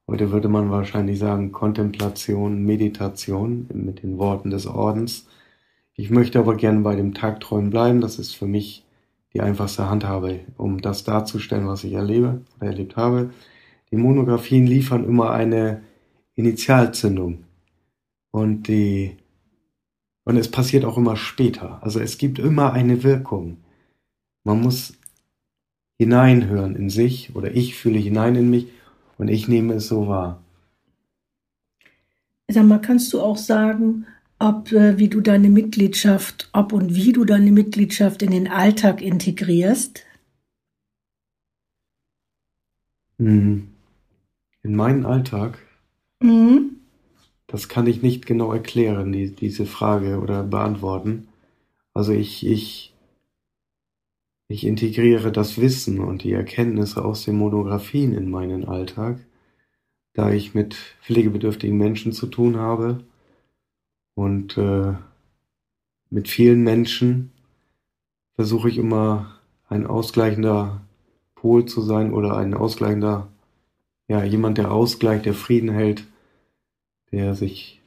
Heute 0.07 0.33
würde 0.33 0.49
man 0.49 0.71
wahrscheinlich 0.71 1.19
sagen 1.19 1.53
Kontemplation, 1.53 2.65
Meditation 2.65 3.69
mit 3.73 4.03
den 4.03 4.19
Worten 4.19 4.51
des 4.51 4.67
Ordens. 4.67 5.29
Ich 6.01 6.09
möchte 6.09 6.39
aber 6.39 6.57
gerne 6.57 6.81
bei 6.81 6.97
dem 6.97 7.13
Tagträumen 7.13 7.69
bleiben. 7.69 8.01
Das 8.01 8.19
ist 8.19 8.35
für 8.35 8.47
mich 8.47 8.87
die 9.35 9.43
einfachste 9.43 9.91
Handhabe, 9.91 10.41
um 10.57 10.81
das 10.81 11.05
darzustellen, 11.05 11.69
was 11.69 11.85
ich 11.85 11.93
erlebe 11.93 12.41
oder 12.57 12.69
erlebt 12.69 12.97
habe. 12.97 13.29
Die 13.91 13.97
Monographien 13.97 14.67
liefern 14.67 15.05
immer 15.05 15.31
eine 15.33 15.83
Initialzündung. 16.37 17.45
Und 18.31 18.63
die, 18.69 19.19
und 20.25 20.39
es 20.39 20.51
passiert 20.51 20.87
auch 20.87 20.97
immer 20.97 21.17
später. 21.17 21.83
Also 21.83 22.01
es 22.01 22.17
gibt 22.17 22.39
immer 22.39 22.73
eine 22.73 23.03
Wirkung. 23.03 23.59
Man 24.43 24.63
muss 24.63 24.95
hineinhören 25.99 26.77
in 26.77 26.89
sich 26.89 27.37
oder 27.37 27.55
ich 27.55 27.75
fühle 27.75 27.99
hinein 27.99 28.37
in 28.37 28.49
mich 28.49 28.69
und 29.19 29.29
ich 29.29 29.49
nehme 29.49 29.75
es 29.75 29.89
so 29.89 30.09
wahr. 30.09 30.43
Sag 32.49 32.65
mal, 32.65 32.81
kannst 32.81 33.13
du 33.13 33.21
auch 33.21 33.37
sagen, 33.37 34.07
ob 34.41 34.73
äh, 34.73 34.99
wie 34.99 35.09
du 35.09 35.21
deine 35.21 35.51
Mitgliedschaft, 35.51 36.49
ob 36.53 36.73
und 36.73 36.95
wie 36.95 37.13
du 37.13 37.25
deine 37.25 37.53
Mitgliedschaft 37.53 38.23
in 38.23 38.33
den 38.33 38.49
Alltag 38.49 39.03
integrierst? 39.03 40.05
Hm. 43.19 43.69
In 44.63 44.77
meinen 44.77 45.05
Alltag? 45.05 45.59
Mhm. 46.21 46.77
Das 47.47 47.69
kann 47.69 47.87
ich 47.87 48.03
nicht 48.03 48.27
genau 48.27 48.53
erklären, 48.53 49.13
die, 49.13 49.31
diese 49.31 49.67
Frage 49.67 50.21
oder 50.21 50.43
beantworten. 50.43 51.29
Also 51.93 52.13
ich, 52.13 52.47
ich, 52.47 52.95
ich 54.49 54.65
integriere 54.65 55.33
das 55.33 55.61
Wissen 55.61 56.01
und 56.01 56.23
die 56.23 56.33
Erkenntnisse 56.33 57.05
aus 57.05 57.25
den 57.25 57.37
Monographien 57.37 58.15
in 58.15 58.31
meinen 58.31 58.65
Alltag, 58.65 59.19
da 60.15 60.31
ich 60.31 60.55
mit 60.55 60.77
pflegebedürftigen 61.03 61.77
Menschen 61.77 62.13
zu 62.13 62.27
tun 62.27 62.57
habe 62.57 63.05
und 64.21 64.59
äh, 64.59 64.93
mit 66.11 66.29
vielen 66.29 66.63
Menschen 66.63 67.33
versuche 68.35 68.69
ich 68.69 68.77
immer 68.77 69.41
ein 69.67 69.87
ausgleichender 69.87 70.83
Pol 71.35 71.65
zu 71.65 71.81
sein 71.81 72.13
oder 72.13 72.37
ein 72.37 72.53
ausgleichender, 72.53 73.29
ja, 74.09 74.23
jemand, 74.23 74.59
der 74.59 74.73
ausgleicht, 74.73 75.25
der 75.25 75.33
Frieden 75.33 75.71
hält, 75.71 76.05
der 77.13 77.35
sich, 77.35 77.81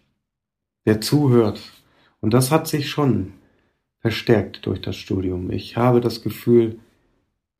der 0.87 1.01
zuhört. 1.01 1.61
Und 2.19 2.33
das 2.33 2.49
hat 2.49 2.67
sich 2.67 2.89
schon 2.89 3.33
verstärkt 3.99 4.65
durch 4.65 4.81
das 4.81 4.95
Studium. 4.95 5.51
Ich 5.51 5.77
habe 5.77 6.01
das 6.01 6.23
Gefühl, 6.23 6.79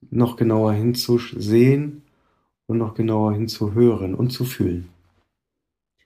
noch 0.09 0.35
genauer 0.35 0.73
hinzusehen 0.73 2.01
und 2.65 2.79
noch 2.79 2.95
genauer 2.95 3.33
hinzuhören 3.33 4.15
und 4.15 4.31
zu 4.31 4.45
fühlen. 4.45 4.89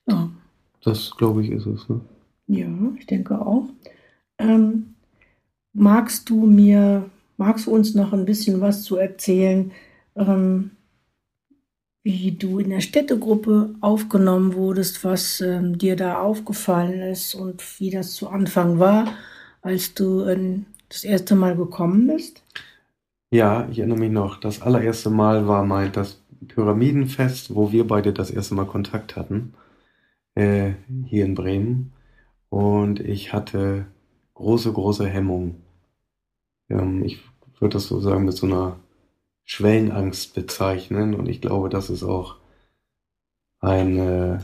Ja. 0.06 0.30
Das, 0.84 1.16
glaube 1.16 1.46
ich, 1.46 1.52
ist 1.52 1.66
es. 1.66 1.88
Ne? 1.88 2.02
Ja, 2.48 2.68
ich 2.98 3.06
denke 3.06 3.40
auch. 3.40 3.70
Ähm, 4.40 4.96
magst 5.74 6.30
du 6.30 6.46
mir, 6.46 7.10
magst 7.38 7.68
du 7.68 7.72
uns 7.72 7.94
noch 7.94 8.14
ein 8.14 8.26
bisschen 8.26 8.62
was 8.62 8.84
zu 8.84 8.96
erzählen, 8.98 9.72
ähm, 10.16 10.72
wie 12.04 12.32
du 12.32 12.60
in 12.60 12.70
der 12.70 12.80
Städtegruppe 12.80 13.76
aufgenommen 13.82 14.54
wurdest, 14.54 15.04
was 15.04 15.42
ähm, 15.42 15.78
dir 15.78 15.98
da 15.98 16.22
aufgefallen 16.22 17.02
ist 17.02 17.36
und 17.36 17.62
wie 17.80 17.90
das 17.90 18.14
zu 18.14 18.30
Anfang 18.30 18.80
war, 18.80 19.14
als 19.62 19.94
du 19.94 20.24
ähm, 20.24 20.68
das 20.88 21.04
erste 21.04 21.36
Mal 21.36 21.58
gekommen 21.58 22.08
bist? 22.08 22.44
Ja, 23.30 23.68
ich 23.70 23.80
erinnere 23.80 24.00
mich 24.00 24.12
noch. 24.12 24.40
Das 24.40 24.62
allererste 24.62 25.10
Mal 25.10 25.48
war 25.48 25.66
mal 25.66 25.90
das 25.90 26.22
Pyramidenfest, 26.48 27.54
wo 27.54 27.74
wir 27.74 27.86
beide 27.86 28.14
das 28.14 28.32
erste 28.32 28.56
Mal 28.56 28.66
Kontakt 28.66 29.18
hatten, 29.18 29.54
äh, 30.36 30.74
hier 31.08 31.26
in 31.26 31.36
Bremen. 31.36 31.92
Und 32.50 33.00
ich 33.00 33.34
hatte 33.34 33.86
große, 34.34 34.72
große 34.72 35.08
Hemmung. 35.08 35.62
Ähm, 36.70 37.04
ich 37.04 37.20
würde 37.60 37.74
das 37.74 37.88
so 37.88 38.00
sagen, 38.00 38.26
mit 38.26 38.36
so 38.36 38.46
einer 38.48 38.80
Schwellenangst 39.44 40.34
bezeichnen. 40.34 41.16
Und 41.16 41.28
ich 41.28 41.42
glaube, 41.42 41.70
das 41.70 41.90
ist 41.90 42.04
auch 42.04 42.38
ein, 43.60 43.98
äh, 43.98 44.40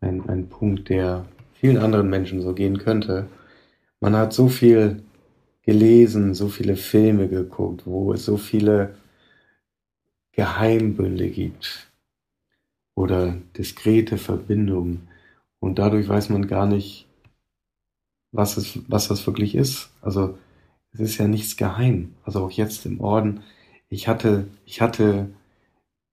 ein, 0.00 0.28
ein 0.28 0.48
Punkt, 0.48 0.88
der 0.88 1.26
vielen 1.54 1.78
anderen 1.78 2.10
Menschen 2.10 2.40
so 2.42 2.52
gehen 2.54 2.78
könnte. 2.78 3.28
Man 4.00 4.16
hat 4.16 4.32
so 4.32 4.48
viel 4.48 5.02
gelesen, 5.62 6.34
so 6.34 6.48
viele 6.48 6.76
Filme 6.76 7.28
geguckt, 7.28 7.86
wo 7.86 8.12
es 8.12 8.24
so 8.24 8.36
viele 8.36 8.94
Geheimbünde 10.32 11.30
gibt 11.30 11.90
oder 12.94 13.36
diskrete 13.56 14.18
Verbindungen. 14.18 15.08
Und 15.64 15.78
dadurch 15.78 16.06
weiß 16.06 16.28
man 16.28 16.46
gar 16.46 16.66
nicht, 16.66 17.08
was, 18.32 18.58
es, 18.58 18.80
was 18.86 19.08
das 19.08 19.26
wirklich 19.26 19.54
ist. 19.54 19.88
Also 20.02 20.36
es 20.92 21.00
ist 21.00 21.16
ja 21.16 21.26
nichts 21.26 21.56
geheim. 21.56 22.14
Also 22.22 22.44
auch 22.44 22.50
jetzt 22.50 22.84
im 22.84 23.00
Orden. 23.00 23.42
Ich 23.88 24.06
hatte, 24.06 24.46
ich 24.66 24.82
hatte 24.82 25.30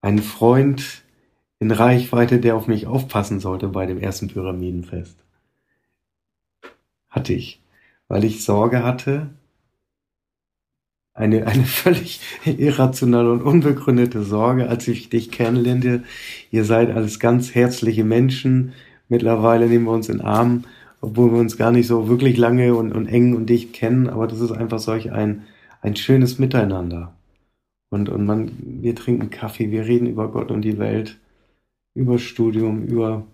einen 0.02 0.20
Freund 0.20 1.04
in 1.60 1.72
Reichweite, 1.72 2.40
der 2.40 2.56
auf 2.56 2.68
mich 2.68 2.88
aufpassen 2.88 3.42
sollte 3.42 3.68
bei 3.68 3.86
dem 3.86 4.00
ersten 4.00 4.30
Pyramidenfest. 4.30 5.18
Hatte 7.10 7.34
ich. 7.34 7.62
weil 8.08 8.24
ich 8.24 8.46
Sorge 8.46 8.84
hatte, 8.84 9.32
eine, 11.14 11.46
eine 11.46 11.66
völlig 11.66 12.22
irrationale 12.46 13.30
und 13.34 13.42
unbegründete 13.42 14.24
Sorge, 14.24 14.70
als 14.70 14.88
ich 14.88 15.10
dich 15.10 15.30
kennenlernte. 15.30 16.04
Ihr 16.52 16.64
seid 16.64 16.90
alles 16.92 17.20
ganz 17.20 17.54
herzliche 17.54 18.06
Menschen. 18.06 18.72
Mittlerweile 19.12 19.68
nehmen 19.68 19.84
wir 19.86 19.92
uns 19.92 20.08
in 20.08 20.22
Arm, 20.22 20.64
obwohl 21.02 21.34
wir 21.34 21.40
uns 21.40 21.58
gar 21.58 21.74
nicht 21.74 21.86
so 21.86 22.08
wirklich 22.08 22.38
lange 22.38 22.76
und, 22.76 22.94
und 22.94 23.08
eng 23.08 23.36
und 23.36 23.48
dicht 23.48 23.74
kennen. 23.74 24.10
Aber 24.10 24.26
das 24.26 24.40
ist 24.40 24.54
einfach 24.54 24.80
solch 24.80 25.12
ein, 25.12 25.44
ein 25.82 25.98
schönes 25.98 26.40
Miteinander. 26.40 27.14
Und, 27.90 28.08
und 28.08 28.26
man, 28.26 28.54
wir 28.62 28.96
trinken 28.96 29.30
Kaffee, 29.30 29.70
wir 29.70 29.86
reden 29.86 30.08
über 30.08 30.32
Gott 30.32 30.50
und 30.50 30.62
die 30.62 30.78
Welt, 30.80 31.20
über 31.94 32.20
Studium, 32.20 32.86
über, 32.86 33.26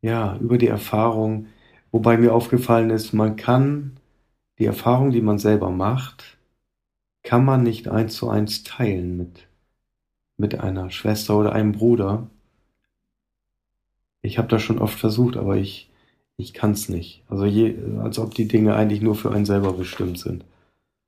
ja, 0.00 0.36
über 0.36 0.58
die 0.58 0.68
Erfahrung. 0.68 1.46
Wobei 1.90 2.16
mir 2.16 2.32
aufgefallen 2.32 2.90
ist, 2.90 3.12
man 3.12 3.34
kann 3.34 3.98
die 4.60 4.66
Erfahrung, 4.66 5.10
die 5.10 5.22
man 5.22 5.38
selber 5.38 5.70
macht, 5.70 6.38
kann 7.24 7.44
man 7.44 7.64
nicht 7.64 7.88
eins 7.88 8.14
zu 8.14 8.28
eins 8.28 8.62
teilen 8.62 9.16
mit, 9.16 9.48
mit 10.36 10.60
einer 10.60 10.90
Schwester 10.90 11.36
oder 11.36 11.52
einem 11.52 11.72
Bruder. 11.72 12.30
Ich 14.22 14.38
habe 14.38 14.48
das 14.48 14.62
schon 14.62 14.78
oft 14.78 14.98
versucht, 14.98 15.36
aber 15.36 15.56
ich, 15.56 15.88
ich 16.36 16.52
kann 16.54 16.72
es 16.72 16.88
nicht. 16.88 17.22
Also 17.28 17.44
je, 17.44 17.76
als 18.02 18.18
ob 18.18 18.34
die 18.34 18.48
Dinge 18.48 18.74
eigentlich 18.74 19.00
nur 19.00 19.14
für 19.14 19.30
einen 19.30 19.46
selber 19.46 19.72
bestimmt 19.72 20.18
sind. 20.18 20.44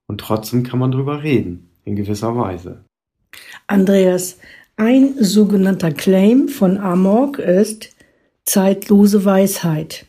Und 0.07 0.21
trotzdem 0.21 0.63
kann 0.63 0.79
man 0.79 0.91
drüber 0.91 1.23
reden 1.23 1.69
in 1.85 1.97
gewisser 1.97 2.37
Weise. 2.37 2.85
Andreas, 3.67 4.39
ein 4.77 5.15
sogenannter 5.23 5.93
Claim 5.93 6.49
von 6.49 6.79
Amok 6.79 7.39
ist 7.39 7.95
zeitlose 8.45 9.25
Weisheit. 9.25 10.07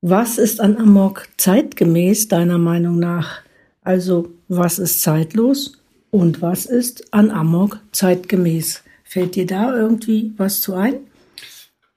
Was 0.00 0.38
ist 0.38 0.60
an 0.60 0.76
Amok 0.76 1.28
zeitgemäß 1.36 2.28
deiner 2.28 2.58
Meinung 2.58 2.98
nach? 2.98 3.40
Also 3.82 4.28
was 4.48 4.78
ist 4.78 5.02
zeitlos 5.02 5.80
und 6.10 6.42
was 6.42 6.66
ist 6.66 7.12
an 7.12 7.30
Amok 7.30 7.80
zeitgemäß? 7.92 8.82
Fällt 9.04 9.34
dir 9.34 9.46
da 9.46 9.74
irgendwie 9.74 10.34
was 10.36 10.60
zu 10.60 10.74
ein? 10.74 11.07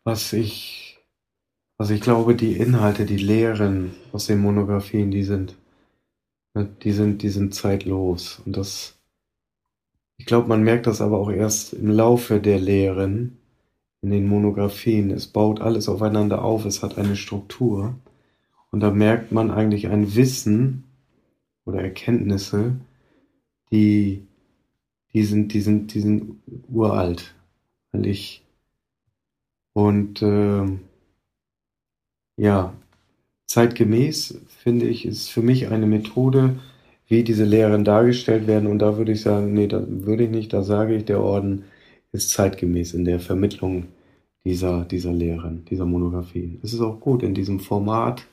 Was 0.03 0.33
ich, 0.33 0.99
was 1.77 1.89
ich 1.89 2.01
glaube, 2.01 2.35
die 2.35 2.57
Inhalte, 2.57 3.05
die 3.05 3.17
Lehren 3.17 3.91
aus 4.11 4.27
den 4.27 4.39
Monographien, 4.39 5.11
die 5.11 5.23
sind 5.23 5.55
Ne, 6.53 6.69
die 6.83 6.91
sind, 6.91 7.21
die 7.23 7.29
sind 7.29 7.55
zeitlos. 7.55 8.41
Und 8.45 8.57
das, 8.57 8.97
ich 10.17 10.25
glaube, 10.25 10.49
man 10.49 10.63
merkt 10.63 10.87
das 10.87 11.01
aber 11.01 11.17
auch 11.19 11.31
erst 11.31 11.73
im 11.73 11.89
Laufe 11.89 12.39
der 12.39 12.59
Lehren, 12.59 13.37
in 14.01 14.11
den 14.11 14.27
Monographien. 14.27 15.11
Es 15.11 15.27
baut 15.27 15.61
alles 15.61 15.87
aufeinander 15.87 16.43
auf, 16.43 16.65
es 16.65 16.83
hat 16.83 16.97
eine 16.97 17.15
Struktur. 17.15 17.95
Und 18.71 18.81
da 18.81 18.91
merkt 18.91 19.31
man 19.31 19.51
eigentlich 19.51 19.87
ein 19.87 20.15
Wissen 20.15 20.83
oder 21.65 21.81
Erkenntnisse, 21.81 22.75
die, 23.71 24.27
die 25.13 25.23
sind, 25.23 25.53
die 25.53 25.61
sind, 25.61 25.93
die 25.93 26.01
sind 26.01 26.41
uralt. 26.69 27.33
Eigentlich. 27.93 28.43
Und 29.73 30.21
äh, 30.21 30.65
ja, 32.37 32.73
zeitgemäß, 33.47 34.39
finde 34.47 34.87
ich, 34.87 35.05
ist 35.05 35.29
für 35.29 35.41
mich 35.41 35.69
eine 35.69 35.85
Methode, 35.87 36.59
wie 37.07 37.23
diese 37.23 37.43
Lehren 37.43 37.83
dargestellt 37.83 38.47
werden. 38.47 38.67
Und 38.67 38.79
da 38.79 38.97
würde 38.97 39.11
ich 39.11 39.21
sagen, 39.21 39.53
nee, 39.53 39.67
da 39.67 39.83
würde 39.87 40.23
ich 40.23 40.29
nicht, 40.29 40.53
da 40.53 40.63
sage 40.63 40.95
ich, 40.95 41.05
der 41.05 41.21
Orden 41.21 41.65
ist 42.11 42.31
zeitgemäß 42.31 42.93
in 42.93 43.05
der 43.05 43.19
Vermittlung 43.19 43.87
dieser, 44.45 44.85
dieser 44.85 45.11
Lehren, 45.11 45.65
dieser 45.65 45.85
Monographien. 45.85 46.59
Es 46.63 46.73
ist 46.73 46.81
auch 46.81 46.99
gut 46.99 47.23
in 47.23 47.33
diesem 47.33 47.59
Format. 47.59 48.25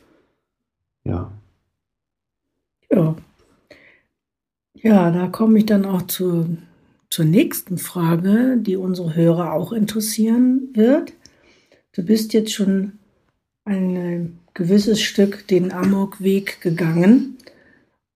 Ja. 1.04 1.32
Ja. 2.90 3.16
Ja, 4.74 5.10
da 5.10 5.26
komme 5.26 5.58
ich 5.58 5.66
dann 5.66 5.84
auch 5.84 6.02
zu, 6.02 6.56
zur 7.10 7.24
nächsten 7.24 7.78
Frage, 7.78 8.58
die 8.58 8.76
unsere 8.76 9.14
Hörer 9.14 9.52
auch 9.52 9.72
interessieren 9.72 10.68
wird. 10.74 11.12
Du 11.98 12.04
bist 12.04 12.32
jetzt 12.32 12.52
schon 12.52 12.92
eine 13.64 14.30
gewisses 14.54 15.00
Stück 15.00 15.48
den 15.48 15.72
Amok-Weg 15.72 16.60
gegangen. 16.60 17.38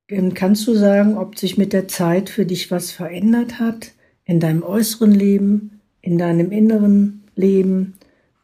Ähm, 0.08 0.34
kannst 0.34 0.68
du 0.68 0.74
sagen, 0.74 1.18
ob 1.18 1.36
sich 1.36 1.58
mit 1.58 1.72
der 1.72 1.88
Zeit 1.88 2.30
für 2.30 2.46
dich 2.46 2.70
was 2.70 2.92
verändert 2.92 3.58
hat 3.58 3.90
in 4.24 4.38
deinem 4.38 4.62
äußeren 4.62 5.10
Leben, 5.10 5.80
in 6.00 6.16
deinem 6.16 6.52
inneren 6.52 7.24
Leben, 7.34 7.94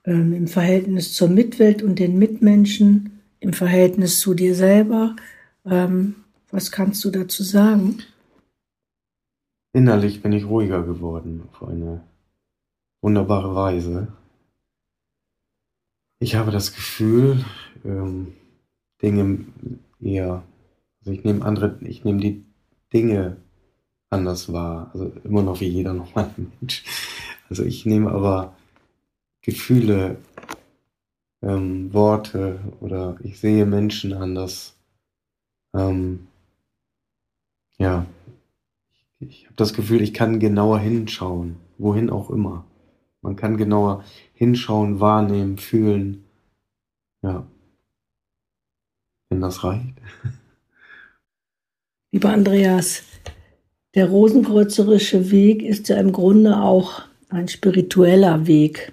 ähm, 0.05 0.33
im 0.33 0.49
Verhältnis 0.49 1.15
zur 1.15 1.29
Mitwelt 1.29 1.85
und 1.85 2.01
den 2.01 2.19
Mitmenschen, 2.19 3.21
im 3.39 3.53
Verhältnis 3.53 4.19
zu 4.19 4.35
dir 4.35 4.57
selber? 4.57 5.15
Ähm, 5.65 6.17
was 6.51 6.73
kannst 6.73 7.05
du 7.05 7.13
dazu 7.13 7.45
sagen? 7.45 7.99
Innerlich 9.73 10.21
bin 10.21 10.33
ich 10.33 10.47
ruhiger 10.47 10.83
geworden 10.83 11.43
auf 11.53 11.69
eine 11.69 12.01
wunderbare 13.03 13.55
Weise. 13.55 14.09
Ich 16.21 16.35
habe 16.35 16.51
das 16.51 16.75
Gefühl, 16.75 17.45
ähm, 17.85 18.35
Dinge 19.01 19.47
eher, 20.01 20.43
also 21.01 21.13
ich 21.13 21.23
nehme 21.23 21.45
andere, 21.45 21.79
ich 21.83 22.05
nehme 22.05 22.21
die 22.21 22.45
Dinge 22.93 23.37
anders 24.11 24.53
wahr. 24.53 24.91
Also 24.93 25.13
immer 25.23 25.43
noch 25.43 25.61
wie 25.61 25.69
jeder 25.69 25.95
normale 25.95 26.35
Mensch. 26.61 26.85
Also 27.49 27.65
ich 27.65 27.87
nehme 27.87 28.11
aber 28.11 28.57
Gefühle, 29.43 30.19
ähm, 31.41 31.93
Worte 31.93 32.59
oder 32.81 33.17
ich 33.23 33.39
sehe 33.39 33.65
Menschen 33.65 34.13
anders. 34.13 34.77
Ähm, 35.75 36.27
ja, 37.79 38.07
ich, 39.21 39.29
ich 39.29 39.45
habe 39.45 39.55
das 39.57 39.73
Gefühl, 39.73 40.03
ich 40.03 40.13
kann 40.15 40.41
genauer 40.41 40.81
hinschauen, 40.81 41.57
wohin 41.79 42.11
auch 42.11 42.31
immer. 42.31 42.65
Man 43.23 43.37
kann 43.37 43.57
genauer 43.57 44.05
hinschauen, 44.39 45.01
wahrnehmen, 45.01 45.59
fühlen. 45.59 46.25
Ja 47.23 47.47
wenn 49.29 49.41
das 49.41 49.65
reicht. 49.65 49.95
Lieber 52.13 52.31
Andreas, 52.31 53.03
der 53.95 54.09
rosenkreuzerische 54.09 55.31
Weg 55.31 55.63
ist 55.63 55.89
ja 55.89 55.97
im 55.97 56.13
Grunde 56.13 56.61
auch 56.61 57.03
ein 57.29 57.49
spiritueller 57.49 58.47
Weg. 58.47 58.93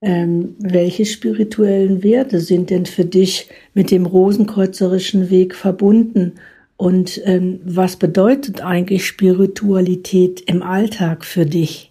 Ähm, 0.00 0.54
welche 0.58 1.04
spirituellen 1.04 2.02
Werte 2.02 2.40
sind 2.40 2.70
denn 2.70 2.86
für 2.86 3.04
dich 3.04 3.50
mit 3.74 3.90
dem 3.90 4.06
rosenkreuzerischen 4.06 5.28
Weg 5.28 5.54
verbunden? 5.54 6.34
Und 6.76 7.20
ähm, 7.24 7.60
was 7.64 7.96
bedeutet 7.96 8.62
eigentlich 8.62 9.04
Spiritualität 9.06 10.40
im 10.42 10.62
Alltag 10.62 11.24
für 11.24 11.44
dich? 11.44 11.87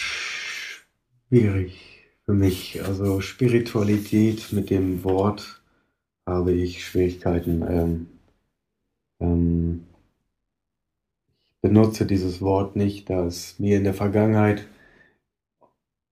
Schwierig 0.00 2.00
für 2.24 2.32
mich. 2.32 2.82
Also 2.84 3.20
Spiritualität 3.20 4.52
mit 4.52 4.70
dem 4.70 5.04
Wort 5.04 5.62
habe 6.26 6.52
ich 6.52 6.84
Schwierigkeiten. 6.84 7.62
Ähm, 7.68 8.06
ähm, 9.20 9.86
ich 11.48 11.60
benutze 11.60 12.06
dieses 12.06 12.40
Wort 12.40 12.76
nicht, 12.76 13.10
da 13.10 13.26
es 13.26 13.58
mir 13.58 13.76
in 13.76 13.84
der 13.84 13.94
Vergangenheit 13.94 14.66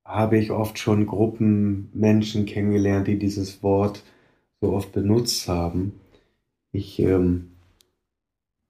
habe 0.05 0.39
ich 0.39 0.51
oft 0.51 0.79
schon 0.79 1.07
Gruppen 1.07 1.91
Menschen 1.93 2.47
kennengelernt, 2.47 3.09
die 3.09 3.19
dieses 3.19 3.63
Wort 3.63 4.05
so 4.61 4.73
oft 4.73 4.93
benutzt 4.93 5.49
haben. 5.49 6.01
Ich 6.73 6.99
ähm, 6.99 7.51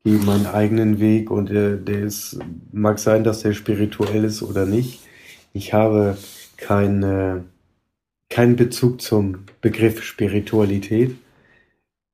gehe 0.03 0.19
meinen 0.19 0.47
eigenen 0.47 0.99
Weg 0.99 1.31
und 1.31 1.51
der, 1.51 1.77
der 1.77 2.01
ist, 2.01 2.41
mag 2.73 2.99
sein, 2.99 3.23
dass 3.23 3.43
der 3.43 3.53
spirituell 3.53 4.25
ist 4.25 4.43
oder 4.43 4.67
nicht. 4.67 5.08
Ich 5.53 5.73
habe 5.73 6.17
keine, 6.57 7.45
keinen 8.29 8.57
Bezug 8.57 9.01
zum 9.01 9.47
Begriff 9.61 10.03
Spiritualität. 10.03 11.17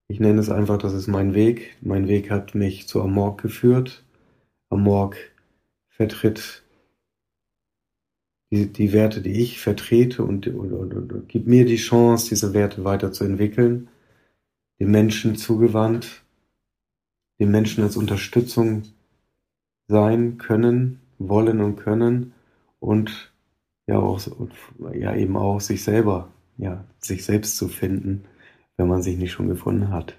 Ich 0.09 0.21
nenne 0.21 0.41
es 0.41 0.51
einfach, 0.51 0.79
das 0.79 0.93
ist 0.93 1.09
mein 1.09 1.35
Weg. 1.35 1.77
Mein 1.81 2.09
Weg 2.09 2.31
hat 2.31 2.55
mich 2.55 2.87
zu 2.87 3.03
Amorg 3.03 3.43
geführt. 3.43 4.05
Amorg 4.71 5.17
vertritt 5.89 6.63
die, 8.51 8.67
die 8.73 8.93
Werte, 8.93 9.21
die 9.21 9.41
ich 9.43 9.61
vertrete 9.61 10.23
und, 10.23 10.47
und, 10.47 10.73
und, 10.73 11.13
und 11.13 11.29
gibt 11.29 11.47
mir 11.47 11.65
die 11.65 11.77
Chance, 11.77 12.29
diese 12.29 12.55
Werte 12.55 12.85
weiterzuentwickeln, 12.85 13.89
den 14.79 14.91
Menschen 14.91 15.37
zugewandt, 15.37 16.23
den 17.41 17.51
Menschen 17.51 17.83
als 17.83 17.97
Unterstützung 17.97 18.85
sein 19.89 20.39
können, 20.39 21.01
wollen 21.19 21.61
und 21.61 21.77
können 21.77 22.33
und 22.85 23.33
ja 23.87 23.99
auch 23.99 24.21
ja 24.93 25.15
eben 25.17 25.37
auch 25.37 25.61
sich 25.61 25.83
selber, 25.83 26.29
ja, 26.59 26.85
sich 26.99 27.25
selbst 27.25 27.57
zu 27.57 27.69
finden, 27.69 28.25
wenn 28.77 28.89
man 28.89 29.03
sich 29.03 29.17
nicht 29.17 29.33
schon 29.33 29.49
gefunden 29.49 29.91
hat 29.91 30.15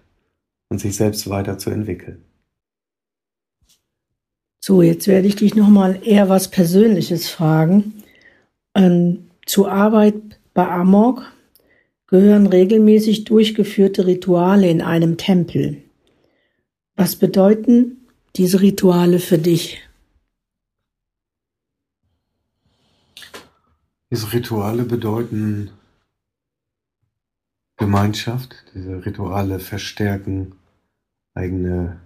und 0.69 0.79
sich 0.79 0.95
selbst 0.95 1.29
weiterzuentwickeln. 1.29 2.23
So, 4.59 4.81
jetzt 4.81 5.07
werde 5.07 5.27
ich 5.27 5.35
dich 5.35 5.53
nochmal 5.53 5.99
eher 6.03 6.27
was 6.27 6.49
Persönliches 6.49 7.29
fragen. 7.29 8.03
Ähm, 8.73 9.29
zur 9.45 9.71
Arbeit 9.71 10.15
bei 10.55 10.67
Amok 10.67 11.31
gehören 12.07 12.47
regelmäßig 12.47 13.25
durchgeführte 13.25 14.07
Rituale 14.07 14.67
in 14.69 14.81
einem 14.81 15.17
Tempel. 15.17 15.83
Was 16.95 17.15
bedeuten 17.15 18.07
diese 18.35 18.61
Rituale 18.61 19.19
für 19.19 19.37
dich? 19.37 19.84
Diese 24.11 24.31
Rituale 24.33 24.83
bedeuten 24.83 25.71
Gemeinschaft. 27.77 28.63
Diese 28.73 29.05
Rituale 29.05 29.59
verstärken 29.59 30.55
eigene 31.33 31.99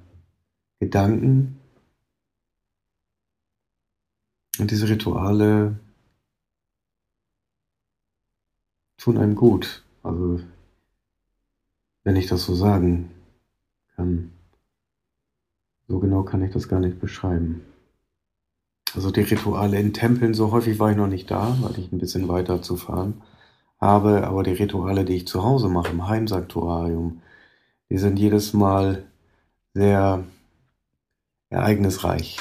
Gedanken. 0.80 1.60
Und 4.60 4.72
diese 4.72 4.90
Rituale 4.90 5.80
tun 8.98 9.18
einem 9.18 9.36
gut. 9.36 9.84
Also, 10.04 10.42
wenn 12.04 12.16
ich 12.16 12.28
das 12.28 12.44
so 12.44 12.56
sagen 12.56 13.12
kann. 13.96 14.32
So 15.88 16.00
genau 16.00 16.24
kann 16.24 16.44
ich 16.44 16.52
das 16.52 16.68
gar 16.68 16.80
nicht 16.80 17.00
beschreiben. 17.00 17.66
Also 18.96 19.12
die 19.12 19.22
Rituale 19.22 19.80
in 19.80 19.94
Tempeln, 19.94 20.34
so 20.34 20.52
häufig 20.52 20.80
war 20.80 20.92
ich 20.92 20.98
noch 20.98 21.08
nicht 21.08 21.30
da, 21.30 21.58
weil 21.62 21.78
ich 21.80 21.92
ein 21.92 22.00
bisschen 22.00 22.28
weiter 22.28 22.62
zu 22.62 22.76
fahren 22.76 23.22
habe, 23.80 24.28
aber 24.28 24.44
die 24.44 24.54
Rituale, 24.54 25.06
die 25.06 25.16
ich 25.16 25.28
zu 25.28 25.44
Hause 25.44 25.70
mache, 25.70 25.92
im 25.92 26.08
Heimsanktuarium, 26.08 27.22
die 27.90 27.98
sind 27.98 28.20
jedes 28.20 28.54
Mal 28.54 29.04
sehr 29.74 30.24
ereignisreich 31.50 32.38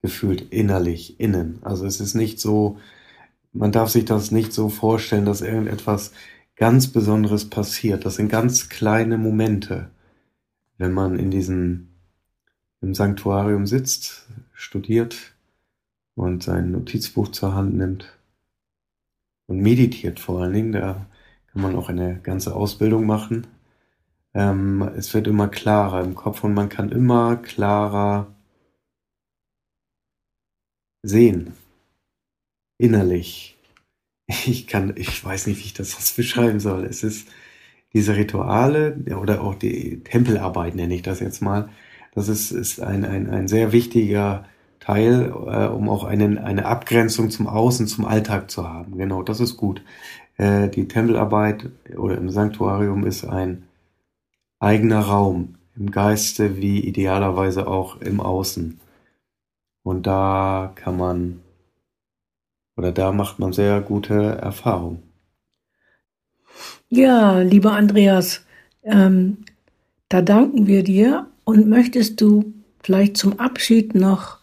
gefühlt 0.00 0.52
innerlich, 0.52 1.18
innen. 1.18 1.58
Also 1.62 1.86
es 1.86 2.00
ist 2.00 2.14
nicht 2.14 2.40
so, 2.40 2.78
man 3.52 3.72
darf 3.72 3.90
sich 3.90 4.04
das 4.04 4.30
nicht 4.30 4.52
so 4.52 4.68
vorstellen, 4.68 5.24
dass 5.24 5.40
irgendetwas 5.40 6.12
ganz 6.56 6.88
Besonderes 6.88 7.50
passiert. 7.50 8.04
Das 8.06 8.16
sind 8.16 8.28
ganz 8.28 8.68
kleine 8.68 9.18
Momente, 9.18 9.90
wenn 10.76 10.92
man 10.92 11.18
in 11.18 11.30
diesem 11.30 11.88
im 12.80 12.94
Sanktuarium 12.94 13.66
sitzt, 13.66 14.28
studiert 14.52 15.34
und 16.18 16.42
sein 16.42 16.72
Notizbuch 16.72 17.28
zur 17.28 17.54
Hand 17.54 17.76
nimmt 17.76 18.18
und 19.46 19.60
meditiert 19.60 20.18
vor 20.20 20.42
allen 20.42 20.52
Dingen. 20.52 20.72
Da 20.72 21.06
kann 21.52 21.62
man 21.62 21.76
auch 21.76 21.88
eine 21.88 22.18
ganze 22.20 22.54
Ausbildung 22.54 23.06
machen. 23.06 23.46
Ähm, 24.34 24.82
es 24.96 25.14
wird 25.14 25.28
immer 25.28 25.48
klarer 25.48 26.02
im 26.02 26.14
Kopf 26.14 26.44
und 26.44 26.54
man 26.54 26.68
kann 26.68 26.90
immer 26.90 27.36
klarer 27.36 28.34
sehen. 31.02 31.52
Innerlich. 32.78 33.56
Ich 34.46 34.66
kann, 34.66 34.92
ich 34.96 35.24
weiß 35.24 35.46
nicht, 35.46 35.58
wie 35.60 35.66
ich 35.66 35.74
das 35.74 35.92
sonst 35.92 36.16
beschreiben 36.16 36.60
soll. 36.60 36.84
Es 36.84 37.02
ist 37.02 37.28
diese 37.94 38.16
Rituale 38.16 38.96
oder 39.18 39.40
auch 39.40 39.54
die 39.54 40.02
Tempelarbeit 40.04 40.74
nenne 40.74 40.94
ich 40.94 41.02
das 41.02 41.20
jetzt 41.20 41.40
mal. 41.40 41.70
Das 42.14 42.28
ist, 42.28 42.50
ist 42.50 42.80
ein, 42.80 43.04
ein, 43.06 43.30
ein 43.30 43.48
sehr 43.48 43.72
wichtiger 43.72 44.44
Teil, 44.88 45.34
äh, 45.46 45.66
um 45.66 45.90
auch 45.90 46.04
einen, 46.04 46.38
eine 46.38 46.64
Abgrenzung 46.64 47.28
zum 47.28 47.46
Außen, 47.46 47.86
zum 47.88 48.06
Alltag 48.06 48.50
zu 48.50 48.66
haben. 48.66 48.96
Genau, 48.96 49.22
das 49.22 49.38
ist 49.38 49.58
gut. 49.58 49.82
Äh, 50.38 50.68
die 50.70 50.88
Tempelarbeit 50.88 51.68
oder 51.94 52.16
im 52.16 52.30
Sanktuarium 52.30 53.04
ist 53.04 53.24
ein 53.24 53.64
eigener 54.60 55.00
Raum 55.00 55.56
im 55.76 55.90
Geiste 55.90 56.56
wie 56.56 56.80
idealerweise 56.80 57.66
auch 57.66 58.00
im 58.00 58.22
Außen. 58.22 58.80
Und 59.82 60.06
da 60.06 60.72
kann 60.74 60.96
man 60.96 61.40
oder 62.78 62.90
da 62.90 63.12
macht 63.12 63.38
man 63.38 63.52
sehr 63.52 63.82
gute 63.82 64.14
Erfahrungen. 64.14 65.02
Ja, 66.88 67.40
lieber 67.40 67.72
Andreas, 67.72 68.42
ähm, 68.84 69.44
da 70.08 70.22
danken 70.22 70.66
wir 70.66 70.82
dir 70.82 71.26
und 71.44 71.68
möchtest 71.68 72.22
du 72.22 72.54
vielleicht 72.82 73.18
zum 73.18 73.38
Abschied 73.38 73.94
noch 73.94 74.37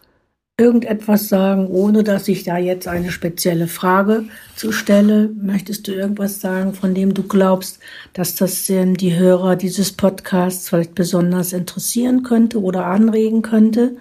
irgendetwas 0.58 1.28
sagen, 1.28 1.68
ohne 1.68 2.04
dass 2.04 2.28
ich 2.30 2.44
da 2.44 2.58
jetzt 2.58 2.88
eine 2.88 3.12
spezielle 3.12 3.68
Frage 3.68 4.24
zu 4.56 4.72
stelle? 4.72 5.30
Möchtest 5.30 5.88
du 5.88 5.91
irgendwas 5.91 6.39
sagen, 6.39 6.74
von 6.74 6.96
dem 6.96 7.13
du 7.13 7.24
glaubst, 7.24 7.80
dass 8.13 8.36
das 8.36 8.65
die 8.65 9.15
Hörer 9.15 9.58
dieses 9.58 9.91
Podcasts 9.91 10.70
vielleicht 10.70 10.96
besonders 10.96 11.52
interessieren 11.52 12.24
könnte 12.24 12.62
oder 12.62 12.86
anregen 12.86 13.41
könnte? 13.41 13.98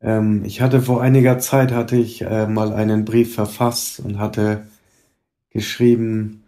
Ähm, 0.00 0.44
ich 0.44 0.60
hatte 0.60 0.80
vor 0.80 1.02
einiger 1.02 1.38
Zeit 1.40 1.72
hatte 1.72 1.96
ich 1.96 2.22
äh, 2.22 2.46
mal 2.46 2.72
einen 2.72 3.04
Brief 3.04 3.34
verfasst 3.34 3.98
und 3.98 4.18
hatte 4.18 4.66
geschrieben, 5.50 6.44